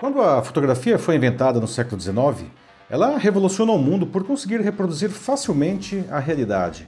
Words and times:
Quando 0.00 0.22
a 0.22 0.42
fotografia 0.42 0.98
foi 0.98 1.16
inventada 1.16 1.60
no 1.60 1.68
século 1.68 2.00
XIX, 2.00 2.48
ela 2.88 3.18
revolucionou 3.18 3.76
o 3.76 3.78
mundo 3.78 4.06
por 4.06 4.24
conseguir 4.24 4.58
reproduzir 4.62 5.10
facilmente 5.10 6.02
a 6.10 6.18
realidade. 6.18 6.86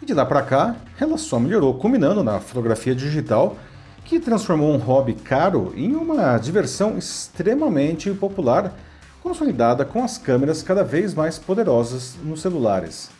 E 0.00 0.06
de 0.06 0.14
lá 0.14 0.24
para 0.24 0.40
cá, 0.40 0.76
ela 1.00 1.18
só 1.18 1.40
melhorou, 1.40 1.74
culminando 1.74 2.22
na 2.22 2.38
fotografia 2.38 2.94
digital, 2.94 3.56
que 4.04 4.20
transformou 4.20 4.72
um 4.72 4.76
hobby 4.76 5.14
caro 5.14 5.74
em 5.76 5.96
uma 5.96 6.38
diversão 6.38 6.96
extremamente 6.96 8.12
popular, 8.12 8.72
consolidada 9.20 9.84
com 9.84 10.04
as 10.04 10.16
câmeras 10.16 10.62
cada 10.62 10.84
vez 10.84 11.12
mais 11.12 11.40
poderosas 11.40 12.14
nos 12.22 12.40
celulares. 12.40 13.10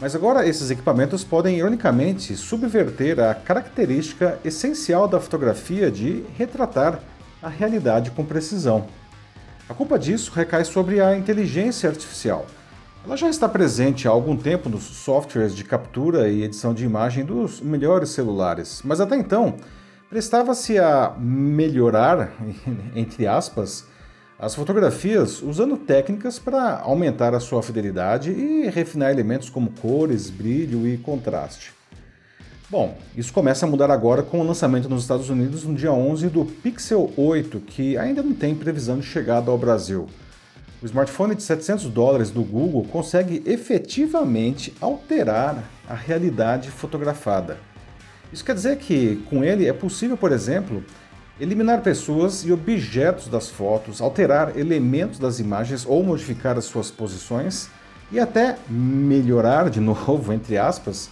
Mas 0.00 0.14
agora 0.16 0.48
esses 0.48 0.70
equipamentos 0.70 1.22
podem, 1.22 1.58
ironicamente, 1.58 2.34
subverter 2.36 3.20
a 3.20 3.34
característica 3.34 4.38
essencial 4.42 5.06
da 5.06 5.20
fotografia 5.20 5.90
de 5.90 6.24
retratar 6.38 7.11
a 7.42 7.48
realidade 7.48 8.10
com 8.12 8.24
precisão. 8.24 8.86
A 9.68 9.74
culpa 9.74 9.98
disso 9.98 10.30
recai 10.32 10.64
sobre 10.64 11.00
a 11.00 11.16
inteligência 11.16 11.88
artificial. 11.88 12.46
Ela 13.04 13.16
já 13.16 13.28
está 13.28 13.48
presente 13.48 14.06
há 14.06 14.10
algum 14.10 14.36
tempo 14.36 14.68
nos 14.68 14.84
softwares 14.84 15.56
de 15.56 15.64
captura 15.64 16.28
e 16.28 16.44
edição 16.44 16.72
de 16.72 16.84
imagem 16.84 17.24
dos 17.24 17.60
melhores 17.60 18.10
celulares, 18.10 18.80
mas 18.84 19.00
até 19.00 19.16
então 19.16 19.56
prestava-se 20.08 20.78
a 20.78 21.14
melhorar, 21.18 22.32
entre 22.94 23.26
aspas, 23.26 23.86
as 24.38 24.54
fotografias 24.54 25.42
usando 25.42 25.76
técnicas 25.76 26.38
para 26.38 26.80
aumentar 26.80 27.34
a 27.34 27.40
sua 27.40 27.62
fidelidade 27.62 28.30
e 28.30 28.68
refinar 28.68 29.10
elementos 29.10 29.48
como 29.48 29.70
cores, 29.70 30.30
brilho 30.30 30.86
e 30.86 30.96
contraste. 30.98 31.72
Bom, 32.72 32.96
isso 33.14 33.34
começa 33.34 33.66
a 33.66 33.68
mudar 33.68 33.90
agora 33.90 34.22
com 34.22 34.40
o 34.40 34.46
lançamento 34.46 34.88
nos 34.88 35.02
Estados 35.02 35.28
Unidos 35.28 35.62
no 35.64 35.74
dia 35.74 35.92
11 35.92 36.30
do 36.30 36.46
Pixel 36.46 37.12
8, 37.18 37.60
que 37.60 37.98
ainda 37.98 38.22
não 38.22 38.32
tem 38.32 38.54
previsão 38.54 38.98
de 38.98 39.04
chegada 39.04 39.50
ao 39.50 39.58
Brasil. 39.58 40.06
O 40.80 40.86
smartphone 40.86 41.34
de 41.34 41.42
700 41.42 41.90
dólares 41.90 42.30
do 42.30 42.42
Google 42.42 42.84
consegue 42.84 43.42
efetivamente 43.44 44.72
alterar 44.80 45.62
a 45.86 45.92
realidade 45.92 46.70
fotografada. 46.70 47.58
Isso 48.32 48.42
quer 48.42 48.54
dizer 48.54 48.78
que, 48.78 49.16
com 49.28 49.44
ele, 49.44 49.68
é 49.68 49.72
possível, 49.74 50.16
por 50.16 50.32
exemplo, 50.32 50.82
eliminar 51.38 51.82
pessoas 51.82 52.42
e 52.42 52.52
objetos 52.52 53.28
das 53.28 53.50
fotos, 53.50 54.00
alterar 54.00 54.56
elementos 54.56 55.18
das 55.18 55.38
imagens 55.38 55.84
ou 55.84 56.02
modificar 56.02 56.56
as 56.56 56.64
suas 56.64 56.90
posições 56.90 57.68
e 58.10 58.18
até 58.18 58.56
melhorar, 58.66 59.68
de 59.68 59.76
novo, 59.78 60.32
entre 60.32 60.56
aspas, 60.56 61.10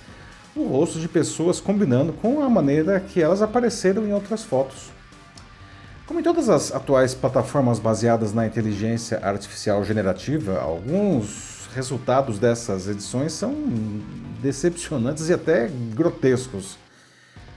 o 0.55 0.65
rosto 0.65 0.99
de 0.99 1.09
pessoas 1.09 1.61
combinando 1.61 2.13
com 2.13 2.43
a 2.43 2.49
maneira 2.49 3.01
que 3.01 3.23
elas 3.23 3.43
apareceram 3.43 4.07
em 4.07 4.13
outras 4.13 4.43
fotos. 4.43 4.91
Como 6.07 6.19
em 6.19 6.23
todas 6.23 6.49
as 6.49 6.75
atuais 6.75 7.15
plataformas 7.15 7.79
baseadas 7.79 8.33
na 8.33 8.45
inteligência 8.45 9.19
artificial 9.19 9.85
generativa, 9.85 10.59
alguns 10.59 11.69
resultados 11.73 12.39
dessas 12.39 12.89
edições 12.89 13.33
são 13.33 13.55
decepcionantes 14.43 15.29
e 15.29 15.33
até 15.33 15.71
grotescos. 15.95 16.77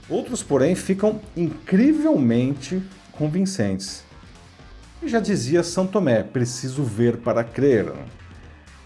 Outros, 0.08 0.44
porém, 0.44 0.76
ficam 0.76 1.20
incrivelmente 1.36 2.84
convincentes. 3.14 4.04
E 5.02 5.08
já 5.08 5.20
dizia 5.20 5.64
São 5.64 5.88
Tomé: 5.88 6.22
preciso 6.22 6.84
ver 6.84 7.18
para 7.18 7.44
crer. 7.44 7.92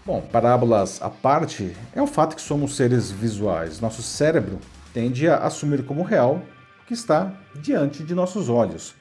Bom, 0.08 0.22
parábolas 0.22 1.02
à 1.02 1.10
parte, 1.10 1.76
é 1.94 2.00
um 2.00 2.06
fato 2.06 2.34
que 2.34 2.40
somos 2.40 2.74
seres 2.74 3.10
visuais. 3.10 3.78
Nosso 3.78 4.02
cérebro 4.02 4.58
tende 4.94 5.28
a 5.28 5.36
assumir 5.36 5.84
como 5.84 6.02
real 6.02 6.40
o 6.82 6.86
que 6.86 6.94
está 6.94 7.30
diante 7.54 8.02
de 8.02 8.14
nossos 8.14 8.48
olhos. 8.48 8.94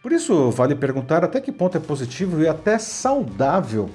Por 0.00 0.12
isso, 0.12 0.52
vale 0.52 0.76
perguntar 0.76 1.24
até 1.24 1.40
que 1.40 1.50
ponto 1.50 1.76
é 1.76 1.80
positivo 1.80 2.40
e 2.40 2.46
até 2.46 2.78
saudável 2.78 3.90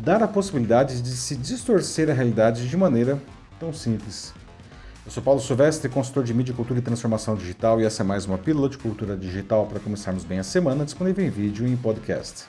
dar 0.00 0.20
a 0.20 0.26
possibilidade 0.26 1.00
de 1.00 1.10
se 1.10 1.36
distorcer 1.36 2.10
a 2.10 2.12
realidade 2.12 2.68
de 2.68 2.76
maneira 2.76 3.16
tão 3.60 3.72
simples. 3.72 4.34
Eu 5.06 5.12
sou 5.12 5.22
Paulo 5.22 5.40
Silvestre, 5.40 5.88
consultor 5.88 6.24
de 6.24 6.34
mídia, 6.34 6.52
cultura 6.52 6.80
e 6.80 6.82
transformação 6.82 7.36
digital, 7.36 7.80
e 7.80 7.84
essa 7.84 8.02
é 8.02 8.04
mais 8.04 8.26
uma 8.26 8.36
pílula 8.36 8.68
de 8.68 8.78
cultura 8.78 9.16
digital 9.16 9.64
para 9.64 9.78
começarmos 9.78 10.24
bem 10.24 10.40
a 10.40 10.42
semana, 10.42 10.84
disponível 10.84 11.24
em 11.24 11.30
vídeo 11.30 11.68
e 11.68 11.70
em 11.70 11.76
podcast. 11.76 12.46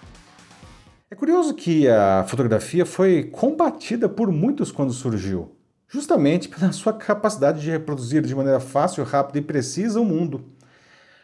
É 1.12 1.16
curioso 1.16 1.54
que 1.54 1.90
a 1.90 2.24
fotografia 2.26 2.86
foi 2.86 3.24
combatida 3.24 4.08
por 4.08 4.32
muitos 4.32 4.72
quando 4.72 4.94
surgiu, 4.94 5.54
justamente 5.86 6.48
pela 6.48 6.72
sua 6.72 6.94
capacidade 6.94 7.60
de 7.60 7.70
reproduzir 7.70 8.22
de 8.22 8.34
maneira 8.34 8.62
fácil, 8.62 9.04
rápida 9.04 9.40
e 9.40 9.42
precisa 9.42 10.00
o 10.00 10.06
mundo. 10.06 10.46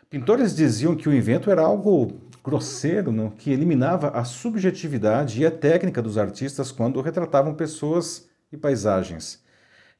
Pintores 0.09 0.53
diziam 0.53 0.93
que 0.93 1.07
o 1.07 1.13
invento 1.13 1.49
era 1.49 1.61
algo 1.61 2.19
grosseiro, 2.43 3.31
que 3.37 3.49
eliminava 3.49 4.09
a 4.09 4.25
subjetividade 4.25 5.41
e 5.41 5.45
a 5.45 5.51
técnica 5.51 6.01
dos 6.01 6.17
artistas 6.17 6.69
quando 6.69 6.99
retratavam 6.99 7.53
pessoas 7.53 8.27
e 8.51 8.57
paisagens. 8.57 9.41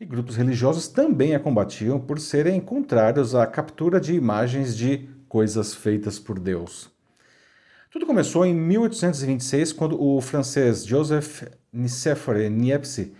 E 0.01 0.05
grupos 0.05 0.35
religiosos 0.35 0.89
também 0.89 1.33
a 1.33 1.39
combatiam 1.39 1.97
por 1.97 2.19
serem 2.19 2.59
contrários 2.59 3.33
à 3.33 3.47
captura 3.47 4.01
de 4.01 4.13
imagens 4.13 4.75
de 4.75 5.09
coisas 5.29 5.73
feitas 5.73 6.19
por 6.19 6.37
Deus. 6.37 6.96
Tudo 7.97 8.05
começou 8.05 8.45
em 8.45 8.53
1826, 8.53 9.73
quando 9.73 9.99
o 9.99 10.21
francês 10.21 10.85
Joseph 10.85 11.41
Nicéphore 11.73 12.47
Niepce 12.47 13.11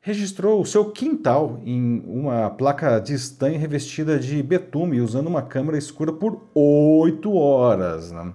registrou 0.00 0.60
o 0.60 0.66
seu 0.66 0.90
quintal 0.90 1.60
em 1.64 2.02
uma 2.04 2.50
placa 2.50 2.98
de 2.98 3.14
estanho 3.14 3.60
revestida 3.60 4.18
de 4.18 4.42
betume, 4.42 5.00
usando 5.00 5.28
uma 5.28 5.40
câmera 5.40 5.78
escura 5.78 6.12
por 6.12 6.48
oito 6.52 7.32
horas. 7.32 8.10
Né? 8.10 8.34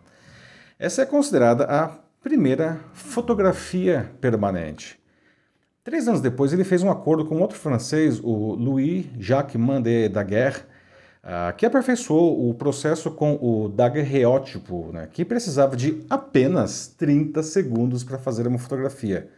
Essa 0.79 1.01
é 1.01 1.05
considerada 1.05 1.65
a 1.65 1.89
primeira 2.23 2.79
fotografia 2.93 4.09
permanente. 4.21 4.97
Três 5.83 6.07
anos 6.07 6.21
depois, 6.21 6.53
ele 6.53 6.63
fez 6.63 6.81
um 6.81 6.89
acordo 6.89 7.25
com 7.25 7.41
outro 7.41 7.57
francês, 7.57 8.21
o 8.23 8.55
Louis 8.55 9.05
Jacques 9.19 9.59
Mandé 9.59 10.07
Daguerre, 10.07 10.63
uh, 11.23 11.55
que 11.55 11.65
aperfeiçoou 11.65 12.49
o 12.49 12.53
processo 12.53 13.11
com 13.11 13.35
o 13.41 13.69
daguerreótipo, 13.69 14.91
né, 14.91 15.07
que 15.11 15.25
precisava 15.25 15.75
de 15.75 16.03
apenas 16.09 16.87
30 16.87 17.43
segundos 17.43 18.03
para 18.03 18.17
fazer 18.17 18.47
uma 18.47 18.59
fotografia. 18.59 19.29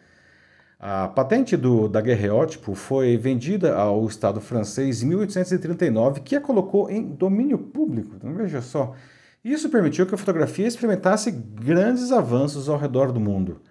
A 0.79 1.07
patente 1.07 1.55
do 1.55 1.87
daguerreótipo 1.87 2.73
foi 2.73 3.15
vendida 3.15 3.75
ao 3.75 4.03
Estado 4.07 4.41
francês 4.41 5.03
em 5.03 5.07
1839, 5.07 6.21
que 6.21 6.35
a 6.35 6.41
colocou 6.41 6.89
em 6.89 7.03
domínio 7.03 7.57
público. 7.59 8.15
Então, 8.15 8.33
veja 8.33 8.61
só. 8.61 8.95
Isso 9.43 9.69
permitiu 9.69 10.07
que 10.07 10.15
a 10.15 10.17
fotografia 10.17 10.67
experimentasse 10.67 11.29
grandes 11.29 12.11
avanços 12.11 12.67
ao 12.67 12.79
redor 12.79 13.11
do 13.11 13.19
mundo. 13.19 13.61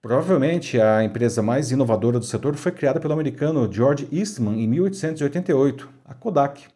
Provavelmente 0.00 0.80
a 0.80 1.02
empresa 1.02 1.42
mais 1.42 1.72
inovadora 1.72 2.20
do 2.20 2.24
setor 2.24 2.54
foi 2.54 2.70
criada 2.70 3.00
pelo 3.00 3.12
americano 3.12 3.68
George 3.72 4.06
Eastman 4.12 4.62
em 4.62 4.68
1888, 4.68 5.88
a 6.04 6.14
Kodak. 6.14 6.75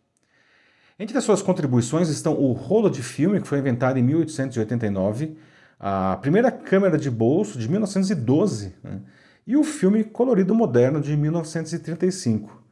Entre 1.00 1.16
as 1.16 1.24
suas 1.24 1.40
contribuições 1.40 2.10
estão 2.10 2.34
o 2.34 2.52
rolo 2.52 2.90
de 2.90 3.02
filme, 3.02 3.40
que 3.40 3.48
foi 3.48 3.58
inventado 3.58 3.98
em 3.98 4.02
1889, 4.02 5.34
a 5.78 6.18
primeira 6.20 6.52
câmera 6.52 6.98
de 6.98 7.10
bolso 7.10 7.58
de 7.58 7.70
1912 7.70 8.74
né, 8.84 9.00
e 9.46 9.56
o 9.56 9.64
filme 9.64 10.04
colorido 10.04 10.54
moderno 10.54 11.00
de 11.00 11.16
1935. 11.16 12.62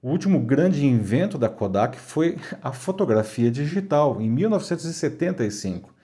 O 0.00 0.08
último 0.08 0.40
grande 0.40 0.86
invento 0.86 1.36
da 1.36 1.50
Kodak 1.50 1.98
foi 1.98 2.38
a 2.62 2.72
fotografia 2.72 3.50
digital, 3.50 4.22
em 4.22 4.30
1975. 4.30 5.94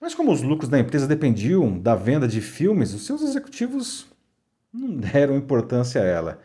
Mas 0.00 0.14
como 0.14 0.30
os 0.30 0.40
lucros 0.40 0.70
da 0.70 0.78
empresa 0.78 1.08
dependiam 1.08 1.80
da 1.80 1.96
venda 1.96 2.28
de 2.28 2.40
filmes, 2.40 2.94
os 2.94 3.04
seus 3.04 3.22
executivos 3.22 4.06
não 4.72 4.94
deram 4.94 5.34
importância 5.34 6.00
a 6.00 6.04
ela. 6.04 6.38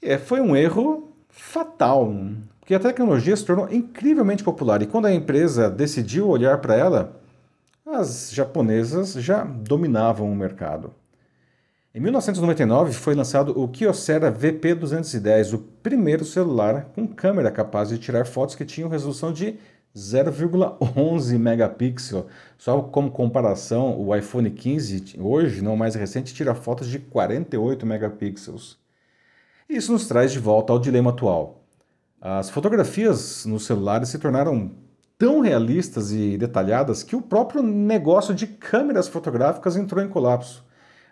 E 0.00 0.16
foi 0.18 0.40
um 0.40 0.54
erro 0.54 1.16
fatal, 1.28 2.14
porque 2.62 2.76
a 2.76 2.78
tecnologia 2.78 3.36
se 3.36 3.44
tornou 3.44 3.68
incrivelmente 3.72 4.44
popular 4.44 4.80
e 4.82 4.86
quando 4.86 5.06
a 5.06 5.12
empresa 5.12 5.68
decidiu 5.68 6.28
olhar 6.28 6.58
para 6.58 6.76
ela, 6.76 7.20
as 7.84 8.30
japonesas 8.32 9.14
já 9.14 9.42
dominavam 9.42 10.30
o 10.30 10.36
mercado. 10.36 10.94
Em 11.92 11.98
1999 11.98 12.92
foi 12.92 13.16
lançado 13.16 13.60
o 13.60 13.66
Kyocera 13.66 14.30
VP210, 14.30 15.54
o 15.54 15.58
primeiro 15.58 16.24
celular 16.24 16.86
com 16.94 17.04
câmera 17.04 17.50
capaz 17.50 17.88
de 17.88 17.98
tirar 17.98 18.26
fotos 18.26 18.54
que 18.54 18.64
tinham 18.64 18.88
resolução 18.88 19.32
de 19.32 19.58
0,11 19.92 21.36
megapixel. 21.36 22.28
Só 22.56 22.80
como 22.80 23.10
comparação, 23.10 24.00
o 24.00 24.14
iPhone 24.14 24.48
15 24.48 25.18
hoje, 25.18 25.62
não 25.62 25.76
mais 25.76 25.96
recente, 25.96 26.32
tira 26.32 26.54
fotos 26.54 26.86
de 26.86 27.00
48 27.00 27.84
megapixels. 27.84 28.78
Isso 29.68 29.90
nos 29.90 30.06
traz 30.06 30.30
de 30.30 30.38
volta 30.38 30.72
ao 30.72 30.78
dilema 30.78 31.10
atual. 31.10 31.61
As 32.24 32.48
fotografias 32.50 33.44
nos 33.46 33.66
celulares 33.66 34.10
se 34.10 34.16
tornaram 34.16 34.70
tão 35.18 35.40
realistas 35.40 36.12
e 36.12 36.38
detalhadas 36.38 37.02
que 37.02 37.16
o 37.16 37.20
próprio 37.20 37.64
negócio 37.64 38.32
de 38.32 38.46
câmeras 38.46 39.08
fotográficas 39.08 39.76
entrou 39.76 40.04
em 40.04 40.08
colapso. 40.08 40.64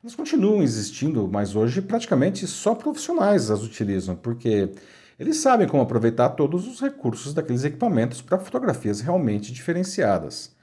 Elas 0.04 0.14
continuam 0.14 0.62
existindo, 0.62 1.28
mas 1.28 1.56
hoje 1.56 1.82
praticamente 1.82 2.46
só 2.46 2.76
profissionais 2.76 3.50
as 3.50 3.60
utilizam, 3.64 4.14
porque 4.14 4.70
eles 5.18 5.38
sabem 5.38 5.66
como 5.66 5.82
aproveitar 5.82 6.28
todos 6.28 6.68
os 6.68 6.80
recursos 6.80 7.34
daqueles 7.34 7.64
equipamentos 7.64 8.22
para 8.22 8.38
fotografias 8.38 9.00
realmente 9.00 9.52
diferenciadas. 9.52 10.54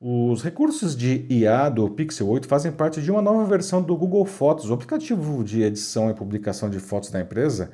Os 0.00 0.40
recursos 0.40 0.96
de 0.96 1.26
IA 1.28 1.68
do 1.68 1.90
Pixel 1.90 2.28
8 2.28 2.46
fazem 2.46 2.70
parte 2.70 3.02
de 3.02 3.10
uma 3.10 3.20
nova 3.20 3.44
versão 3.44 3.82
do 3.82 3.96
Google 3.96 4.24
Fotos, 4.24 4.70
o 4.70 4.74
aplicativo 4.74 5.42
de 5.42 5.62
edição 5.62 6.08
e 6.08 6.14
publicação 6.14 6.70
de 6.70 6.78
fotos 6.78 7.10
da 7.10 7.20
empresa, 7.20 7.72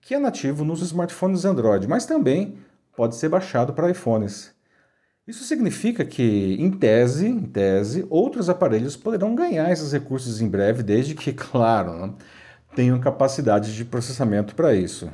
que 0.00 0.14
é 0.14 0.18
nativo 0.18 0.64
nos 0.64 0.82
smartphones 0.82 1.44
Android, 1.44 1.86
mas 1.88 2.06
também 2.06 2.58
pode 2.96 3.16
ser 3.16 3.28
baixado 3.28 3.72
para 3.72 3.90
iPhones. 3.90 4.54
Isso 5.26 5.42
significa 5.42 6.04
que, 6.04 6.56
em 6.58 6.70
tese, 6.70 7.26
em 7.26 7.40
tese, 7.40 8.06
outros 8.08 8.48
aparelhos 8.48 8.96
poderão 8.96 9.34
ganhar 9.34 9.72
esses 9.72 9.92
recursos 9.92 10.40
em 10.40 10.48
breve, 10.48 10.82
desde 10.82 11.14
que, 11.14 11.32
claro, 11.34 11.92
né, 11.94 12.14
tenham 12.76 13.00
capacidade 13.00 13.74
de 13.74 13.84
processamento 13.84 14.54
para 14.54 14.74
isso. 14.74 15.10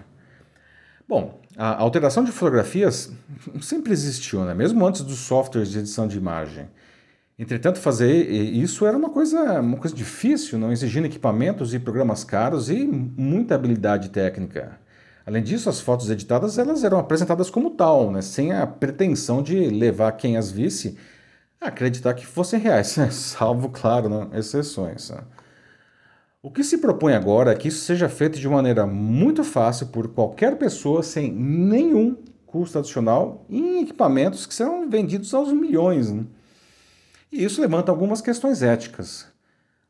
Bom, 1.09 1.41
a 1.57 1.81
alteração 1.81 2.25
de 2.25 2.33
fotografias 2.33 3.13
sempre 3.61 3.93
existiu, 3.93 4.45
né? 4.45 4.55
mesmo 4.55 4.85
antes 4.87 5.03
dos 5.03 5.19
softwares 5.19 5.71
de 5.71 5.79
edição 5.79 6.07
de 6.07 6.19
imagem. 6.19 6.69
Entretanto, 7.39 7.79
fazer 7.79 8.31
isso 8.31 8.87
era 8.87 8.97
uma 8.97 9.11
coisa, 9.11 9.61
uma 9.61 9.79
coisa 9.79 9.97
difícil, 9.97 10.59
não 10.59 10.71
exigindo 10.71 11.07
equipamentos 11.07 11.73
e 11.75 11.79
programas 11.79 12.25
caros 12.25 12.71
e 12.71 12.85
muita 12.85 13.55
habilidade 13.55 14.11
técnica. 14.11 14.79
Além 15.25 15.43
disso, 15.43 15.69
as 15.69 15.81
fotos 15.81 16.11
editadas 16.11 16.59
elas 16.59 16.85
eram 16.85 16.99
apresentadas 16.99 17.49
como 17.49 17.71
tal, 17.71 18.11
né? 18.11 18.23
sem 18.23 18.53
a 18.53 18.67
pretensão 18.67 19.43
de 19.43 19.57
levar 19.71 20.13
quem 20.13 20.37
as 20.37 20.51
visse 20.51 20.99
a 21.61 21.69
acreditar 21.69 22.15
que 22.15 22.27
fossem 22.27 22.59
reais, 22.59 22.97
né? 22.97 23.09
salvo, 23.13 23.69
claro, 23.69 24.09
né? 24.09 24.29
exceções. 24.35 25.13
O 26.43 26.51
que 26.51 26.65
se 26.65 26.79
propõe 26.79 27.15
agora 27.15 27.53
é 27.53 27.55
que 27.55 27.69
isso 27.69 27.85
seja 27.85 28.09
feito 28.09 28.39
de 28.39 28.49
maneira 28.49 28.85
muito 28.85 29.45
fácil 29.45 29.87
por 29.89 30.09
qualquer 30.09 30.59
pessoa 30.59 31.03
sem 31.03 31.31
nenhum 31.33 32.17
custo 32.45 32.79
adicional 32.79 33.47
em 33.49 33.81
equipamentos 33.83 34.45
que 34.45 34.53
serão 34.53 34.91
vendidos 34.91 35.33
aos 35.33 35.53
milhões. 35.53 36.11
Né? 36.11 36.25
E 37.33 37.43
isso 37.43 37.63
levanta 37.63 37.91
algumas 37.91 38.21
questões 38.21 38.63
éticas. 38.63 39.27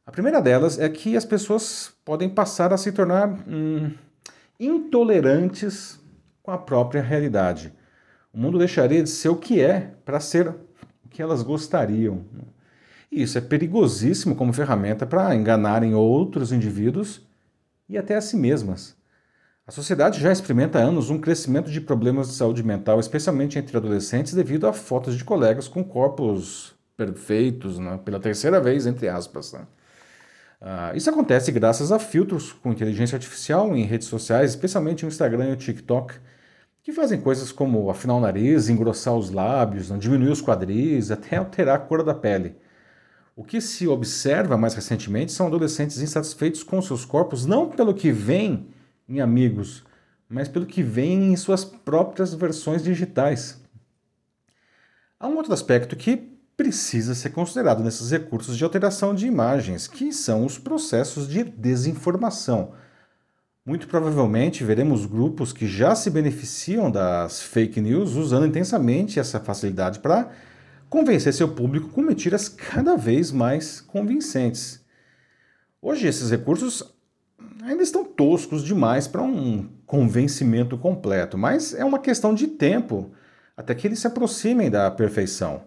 A 0.06 0.12
primeira 0.12 0.40
delas 0.40 0.78
é 0.78 0.88
que 0.88 1.16
as 1.16 1.24
pessoas 1.24 1.92
podem 2.04 2.28
passar 2.28 2.72
a 2.72 2.76
se 2.76 2.92
tornar 2.92 3.28
hum, 3.48 3.92
intolerantes 4.60 5.98
com 6.40 6.52
a 6.52 6.58
própria 6.58 7.02
realidade. 7.02 7.72
O 8.32 8.38
mundo 8.38 8.58
deixaria 8.58 9.02
de 9.02 9.10
ser 9.10 9.28
o 9.28 9.36
que 9.36 9.60
é 9.60 9.92
para 10.04 10.20
ser 10.20 10.48
o 10.48 11.08
que 11.10 11.20
elas 11.20 11.42
gostariam. 11.42 12.24
E 13.10 13.22
isso 13.22 13.36
é 13.36 13.40
perigosíssimo 13.40 14.36
como 14.36 14.52
ferramenta 14.52 15.04
para 15.04 15.34
enganarem 15.34 15.94
outros 15.94 16.52
indivíduos 16.52 17.26
e 17.88 17.98
até 17.98 18.14
a 18.14 18.20
si 18.20 18.36
mesmas. 18.36 18.96
A 19.66 19.72
sociedade 19.72 20.20
já 20.20 20.30
experimenta 20.30 20.78
há 20.78 20.82
anos 20.82 21.10
um 21.10 21.20
crescimento 21.20 21.70
de 21.70 21.80
problemas 21.80 22.28
de 22.28 22.34
saúde 22.34 22.62
mental, 22.62 23.00
especialmente 23.00 23.58
entre 23.58 23.76
adolescentes, 23.76 24.32
devido 24.32 24.66
a 24.66 24.72
fotos 24.72 25.16
de 25.16 25.24
colegas 25.24 25.66
com 25.66 25.84
corpos 25.84 26.74
perfeitos, 26.96 27.78
né? 27.78 27.98
pela 28.04 28.20
terceira 28.20 28.60
vez, 28.60 28.86
entre 28.86 29.08
aspas. 29.08 29.52
Né? 29.52 29.66
Uh, 30.60 30.96
isso 30.96 31.10
acontece 31.10 31.50
graças 31.50 31.90
a 31.90 31.98
filtros 31.98 32.52
com 32.52 32.72
inteligência 32.72 33.16
artificial 33.16 33.76
em 33.76 33.84
redes 33.84 34.08
sociais, 34.08 34.50
especialmente 34.50 35.04
o 35.04 35.08
Instagram 35.08 35.50
e 35.50 35.52
o 35.52 35.56
TikTok, 35.56 36.14
que 36.82 36.92
fazem 36.92 37.20
coisas 37.20 37.52
como 37.52 37.90
afinar 37.90 38.14
o 38.14 38.20
nariz, 38.20 38.68
engrossar 38.68 39.14
os 39.14 39.30
lábios, 39.30 39.90
né? 39.90 39.98
diminuir 39.98 40.30
os 40.30 40.42
quadris, 40.42 41.10
até 41.10 41.36
alterar 41.36 41.76
a 41.76 41.78
cor 41.78 42.02
da 42.02 42.14
pele. 42.14 42.56
O 43.34 43.42
que 43.42 43.60
se 43.60 43.88
observa 43.88 44.58
mais 44.58 44.74
recentemente 44.74 45.32
são 45.32 45.46
adolescentes 45.46 46.00
insatisfeitos 46.00 46.62
com 46.62 46.82
seus 46.82 47.04
corpos, 47.04 47.46
não 47.46 47.70
pelo 47.70 47.94
que 47.94 48.12
vem 48.12 48.68
em 49.08 49.20
amigos, 49.20 49.84
mas 50.28 50.48
pelo 50.48 50.66
que 50.66 50.82
vem 50.82 51.32
em 51.32 51.36
suas 51.36 51.64
próprias 51.64 52.34
versões 52.34 52.82
digitais. 52.82 53.62
Há 55.18 55.28
um 55.28 55.36
outro 55.36 55.52
aspecto 55.52 55.94
que 55.94 56.31
precisa 56.56 57.14
ser 57.14 57.30
considerado 57.30 57.82
nesses 57.82 58.10
recursos 58.10 58.56
de 58.56 58.64
alteração 58.64 59.14
de 59.14 59.26
imagens, 59.26 59.86
que 59.86 60.12
são 60.12 60.44
os 60.44 60.58
processos 60.58 61.28
de 61.28 61.44
desinformação. 61.44 62.72
Muito 63.64 63.86
provavelmente 63.86 64.64
veremos 64.64 65.06
grupos 65.06 65.52
que 65.52 65.68
já 65.68 65.94
se 65.94 66.10
beneficiam 66.10 66.90
das 66.90 67.40
fake 67.40 67.80
news 67.80 68.14
usando 68.14 68.46
intensamente 68.46 69.20
essa 69.20 69.38
facilidade 69.38 70.00
para 70.00 70.30
convencer 70.90 71.32
seu 71.32 71.48
público 71.48 71.88
com 71.88 72.02
mentiras 72.02 72.48
cada 72.48 72.96
vez 72.96 73.30
mais 73.30 73.80
convincentes. 73.80 74.84
Hoje, 75.80 76.06
esses 76.06 76.30
recursos 76.30 76.82
ainda 77.62 77.82
estão 77.82 78.04
toscos 78.04 78.64
demais 78.64 79.06
para 79.06 79.22
um 79.22 79.68
convencimento 79.86 80.76
completo, 80.76 81.38
mas 81.38 81.72
é 81.72 81.84
uma 81.84 81.98
questão 81.98 82.34
de 82.34 82.46
tempo 82.46 83.12
até 83.56 83.74
que 83.74 83.86
eles 83.86 84.00
se 84.00 84.06
aproximem 84.06 84.70
da 84.70 84.90
perfeição. 84.90 85.62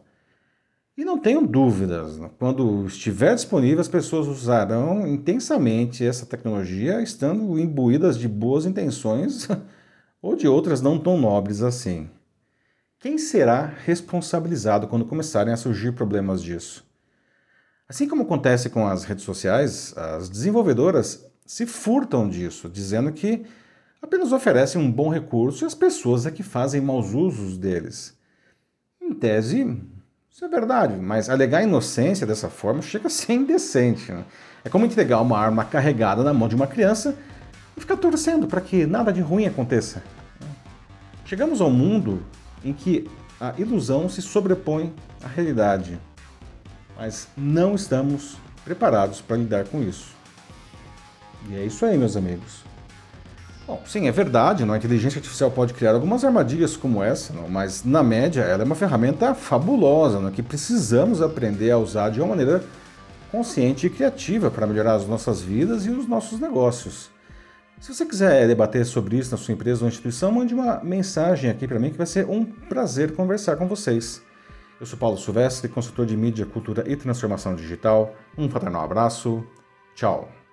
E 0.97 1.03
não 1.03 1.17
tenham 1.17 1.43
dúvidas, 1.43 2.17
quando 2.39 2.85
estiver 2.85 3.35
disponível, 3.35 3.81
as 3.81 3.87
pessoas 3.89 4.27
usarão 4.27 5.05
intensamente 5.05 6.05
essa 6.05 6.25
tecnologia, 6.25 7.01
estando 7.01 7.59
imbuídas 7.59 8.17
de 8.17 8.29
boas 8.29 8.65
intenções 8.65 9.45
ou 10.21 10.37
de 10.37 10.47
outras 10.47 10.81
não 10.81 10.97
tão 10.97 11.17
nobres 11.19 11.61
assim. 11.61 12.09
Quem 12.97 13.17
será 13.17 13.65
responsabilizado 13.65 14.87
quando 14.87 15.03
começarem 15.03 15.53
a 15.53 15.57
surgir 15.57 15.91
problemas 15.91 16.41
disso? 16.41 16.85
Assim 17.89 18.07
como 18.07 18.23
acontece 18.23 18.69
com 18.69 18.87
as 18.87 19.03
redes 19.03 19.25
sociais, 19.25 19.93
as 19.97 20.29
desenvolvedoras 20.29 21.29
se 21.45 21.65
furtam 21.65 22.29
disso, 22.29 22.69
dizendo 22.69 23.11
que 23.11 23.45
apenas 24.01 24.31
oferecem 24.31 24.81
um 24.81 24.89
bom 24.89 25.09
recurso 25.09 25.65
e 25.65 25.67
as 25.67 25.75
pessoas 25.75 26.25
é 26.25 26.31
que 26.31 26.41
fazem 26.41 26.79
maus 26.79 27.13
usos 27.13 27.57
deles. 27.57 28.17
Em 28.99 29.13
tese, 29.13 29.77
isso 30.35 30.43
é 30.43 30.49
verdade, 30.49 30.97
mas 30.97 31.29
alegar 31.29 31.63
inocência 31.63 32.27
dessa 32.27 32.49
forma 32.49 32.81
chega 32.81 33.07
a 33.07 33.09
ser 33.09 33.31
indecente. 33.31 34.11
Né? 34.11 34.25
É 34.65 34.69
como 34.69 34.85
entregar 34.85 35.21
uma 35.21 35.39
arma 35.39 35.63
carregada 35.63 36.25
na 36.25 36.33
mão 36.33 36.49
de 36.49 36.55
uma 36.55 36.67
criança 36.67 37.17
e 37.77 37.79
ficar 37.79 37.95
torcendo 37.95 38.45
para 38.45 38.59
que 38.59 38.85
nada 38.85 39.13
de 39.13 39.21
ruim 39.21 39.45
aconteça. 39.45 40.03
Chegamos 41.23 41.61
ao 41.61 41.69
mundo 41.69 42.21
em 42.65 42.73
que 42.73 43.09
a 43.39 43.53
ilusão 43.57 44.09
se 44.09 44.21
sobrepõe 44.21 44.93
à 45.23 45.27
realidade. 45.29 45.97
Mas 46.97 47.29
não 47.37 47.73
estamos 47.73 48.35
preparados 48.65 49.21
para 49.21 49.37
lidar 49.37 49.63
com 49.63 49.81
isso. 49.81 50.13
E 51.47 51.55
é 51.55 51.65
isso 51.65 51.85
aí, 51.85 51.97
meus 51.97 52.17
amigos. 52.17 52.65
Bom, 53.67 53.81
sim, 53.83 54.07
é 54.07 54.11
verdade, 54.11 54.63
a 54.63 54.77
inteligência 54.77 55.17
artificial 55.17 55.49
pode 55.49 55.73
criar 55.73 55.93
algumas 55.93 56.23
armadilhas 56.23 56.77
como 56.77 57.01
essa, 57.01 57.33
não? 57.33 57.49
mas 57.49 57.83
na 57.83 58.03
média 58.03 58.41
ela 58.41 58.61
é 58.61 58.65
uma 58.65 58.75
ferramenta 58.75 59.33
fabulosa 59.33 60.19
não? 60.19 60.29
que 60.29 60.43
precisamos 60.43 61.19
aprender 61.19 61.71
a 61.71 61.77
usar 61.79 62.11
de 62.11 62.21
uma 62.21 62.29
maneira 62.29 62.63
consciente 63.31 63.87
e 63.87 63.89
criativa 63.89 64.51
para 64.51 64.67
melhorar 64.67 64.93
as 64.93 65.07
nossas 65.07 65.41
vidas 65.41 65.85
e 65.87 65.89
os 65.89 66.07
nossos 66.07 66.39
negócios. 66.39 67.09
Se 67.79 67.93
você 67.93 68.05
quiser 68.05 68.47
debater 68.47 68.85
sobre 68.85 69.17
isso 69.17 69.31
na 69.31 69.37
sua 69.37 69.53
empresa 69.53 69.83
ou 69.83 69.89
instituição, 69.89 70.31
mande 70.31 70.53
uma 70.53 70.83
mensagem 70.83 71.49
aqui 71.49 71.67
para 71.67 71.79
mim 71.79 71.89
que 71.89 71.97
vai 71.97 72.07
ser 72.07 72.25
um 72.29 72.45
prazer 72.45 73.15
conversar 73.15 73.57
com 73.57 73.67
vocês. 73.67 74.21
Eu 74.79 74.85
sou 74.85 74.97
Paulo 74.97 75.17
Silvestre, 75.17 75.69
consultor 75.69 76.05
de 76.05 76.15
mídia, 76.15 76.45
cultura 76.45 76.83
e 76.87 76.95
transformação 76.95 77.55
digital. 77.55 78.13
Um 78.37 78.49
fraternal 78.49 78.83
abraço. 78.83 79.43
Tchau. 79.95 80.44